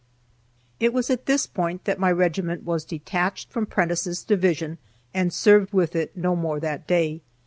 [0.79, 4.79] It was at this point that my regiment was detached from Prentiss' division
[5.13, 7.21] and served with it no more that day.